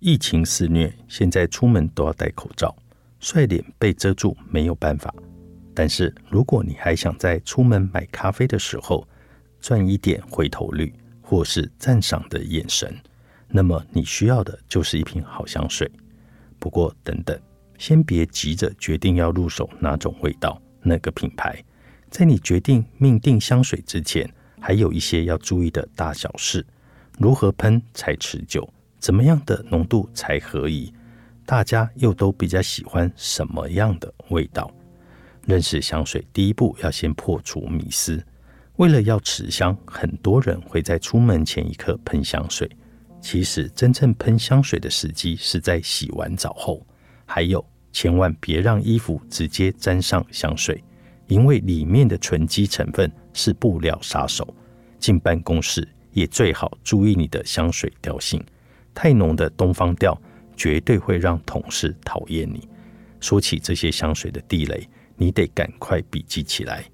[0.00, 2.74] 疫情肆虐，现在出门都要戴口罩，
[3.18, 5.12] 帅脸被遮住没有办法。
[5.74, 9.06] 但是如果你还想在出门买咖啡的时候
[9.60, 12.96] 赚一点回头率，或是赞赏的眼神，
[13.48, 15.90] 那么你需要的就是一瓶好香水。
[16.60, 17.36] 不过，等等，
[17.76, 21.60] 先别急着决定要入手哪种味道、哪个品牌。
[22.08, 26.64] 在你决定命定香水之前，还有一些要注意的大小事：
[27.18, 28.68] 如何喷才持久？
[28.98, 30.92] 怎么样的浓度才合宜？
[31.46, 34.70] 大家又都比较喜欢什么样的味道？
[35.46, 38.22] 认识香水，第一步要先破除迷思。
[38.76, 42.70] 为了要持香，很多人会在出门前一刻喷香水。
[43.20, 46.86] 其实，真正喷香水的时机是在洗完澡后。
[47.24, 50.84] 还有，千万别让衣服直接沾上香水，
[51.26, 54.54] 因为里面的醇基成分是布料杀手。
[55.00, 58.44] 进办公室也最好注意你的香水调性，
[59.00, 60.20] 太浓的东方调
[60.56, 62.68] 绝对会让同事讨厌你。
[63.20, 66.84] 说起这些香水的地雷，你得赶快笔记起来。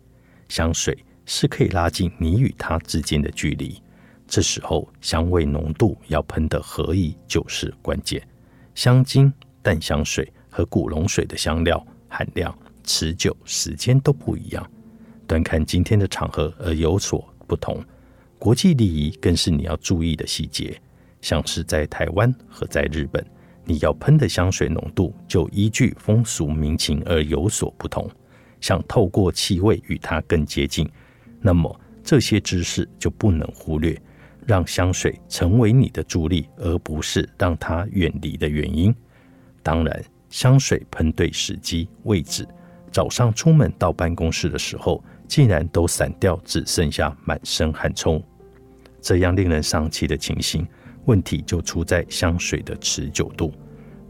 [0.50, 0.94] 香水。
[1.27, 3.80] 是可以拉近你与它之间的距离。
[4.28, 8.22] 这时候香味浓度要喷得合宜就是关键。
[8.75, 9.32] 香精、
[9.62, 14.70] 淡香水和古龙水的香料含量、持久时间都不一样，
[15.27, 17.82] 端看今天的场合而有所不同。
[18.38, 20.78] 国际礼仪更是你要注意的细节，
[21.25, 23.25] 像是在台湾和在日本，
[23.64, 28.06] 你要喷的香水浓度就依据风俗民情而有所不同。
[28.60, 30.87] 想透过气味与它更接近。
[31.41, 33.98] 那么这些知识就不能忽略，
[34.47, 38.94] 让香水成为你的助力，而不是让它远离的原因。
[39.62, 42.47] 当然，香水喷对时机、位置。
[42.93, 48.22] 早上出门到办公室的时候，竟然都散掉，只剩下满身汗臭，
[49.00, 50.66] 这样令人丧气的情形，
[51.06, 53.53] 问题就出在香水的持久度。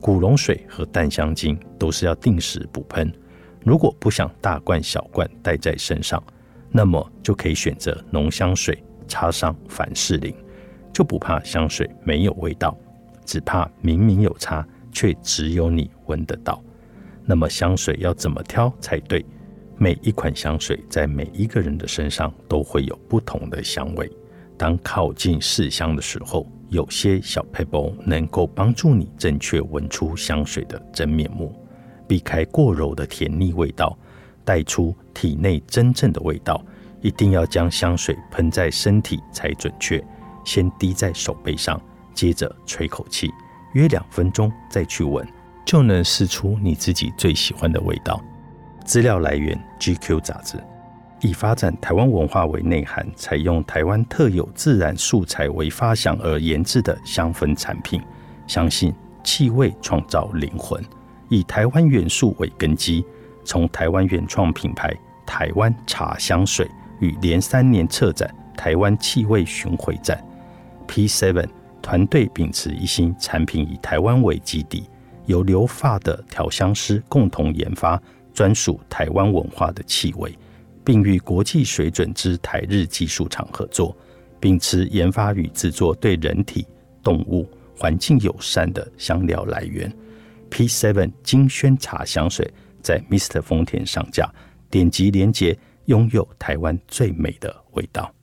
[0.00, 3.12] 古龙水和淡香精都是要定时补喷，
[3.65, 6.22] 如果不想大罐小罐带在身上。
[6.77, 10.34] 那么就可以选择浓香水，插上凡士林，
[10.93, 12.77] 就不怕香水没有味道，
[13.25, 16.61] 只怕明明有差，却只有你闻得到。
[17.25, 19.25] 那么香水要怎么挑才对？
[19.76, 24.11] 每一款香水在每一个人的身上都会有不同的香味。
[24.59, 26.44] 当靠近试香的时候，
[26.75, 31.55] 有些小 pebble 能够帮助你正确闻出香水的真面目，
[32.09, 33.97] 避开过柔的甜腻味道。
[34.45, 36.62] 带出体内真正的味道，
[37.01, 40.05] 一定要将香水喷在身体才准确。
[40.45, 41.81] 先滴在手背上，
[42.12, 43.31] 接着吹口气，
[43.73, 45.27] 约两分钟再去闻，
[45.65, 48.21] 就能试出你自己最喜欢的味道。
[48.85, 50.59] 资料来源：GQ 杂志。
[51.25, 57.99] 以发展台湾文化为内涵，采用台湾特有自然素材为发想而研制的香氛产品，
[58.47, 60.85] 相信气味创造灵魂，
[61.31, 63.03] 以台湾元素为根基。
[63.43, 66.71] 从台湾原创品牌台湾茶香水
[67.01, 70.23] 与连三年策展台湾气味巡回展
[70.87, 71.49] ，P Seven
[71.81, 74.85] 团队秉持一心，产品以台湾为基底，
[75.25, 77.99] 由留发的调香师共同研发
[78.35, 80.37] 专属台湾文化的气味，
[80.84, 83.97] 并与国际水准之台日技术厂合作，
[84.39, 86.67] 秉持研发与制作对人体、
[87.03, 89.91] 动物、环境友善的香料来源。
[90.50, 92.49] P Seven 金萱茶香水。
[92.84, 93.41] 在 Mr.
[93.41, 94.31] 丰田上架，
[94.69, 98.13] 点击连接，拥有台湾最美的味道。